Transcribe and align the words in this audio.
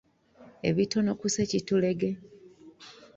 Ebitono 0.69 1.11
ku 1.19 1.25
ssekitulege. 1.33 2.09